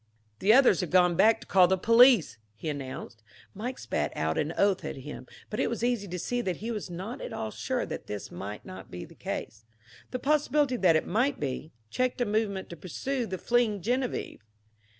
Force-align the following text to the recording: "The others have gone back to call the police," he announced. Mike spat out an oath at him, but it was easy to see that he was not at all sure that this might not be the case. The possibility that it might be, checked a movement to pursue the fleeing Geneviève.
"The 0.39 0.51
others 0.51 0.81
have 0.81 0.89
gone 0.89 1.15
back 1.15 1.41
to 1.41 1.45
call 1.45 1.67
the 1.67 1.77
police," 1.77 2.39
he 2.55 2.69
announced. 2.69 3.21
Mike 3.53 3.77
spat 3.77 4.11
out 4.15 4.39
an 4.39 4.51
oath 4.57 4.83
at 4.83 4.95
him, 4.95 5.27
but 5.51 5.59
it 5.59 5.69
was 5.69 5.83
easy 5.83 6.07
to 6.07 6.17
see 6.17 6.41
that 6.41 6.55
he 6.57 6.71
was 6.71 6.89
not 6.89 7.21
at 7.21 7.31
all 7.31 7.51
sure 7.51 7.85
that 7.85 8.07
this 8.07 8.31
might 8.31 8.65
not 8.65 8.89
be 8.89 9.05
the 9.05 9.13
case. 9.13 9.63
The 10.09 10.17
possibility 10.17 10.77
that 10.77 10.95
it 10.95 11.05
might 11.05 11.39
be, 11.39 11.71
checked 11.91 12.19
a 12.19 12.25
movement 12.25 12.67
to 12.71 12.75
pursue 12.75 13.27
the 13.27 13.37
fleeing 13.37 13.79
Geneviève. 13.83 14.39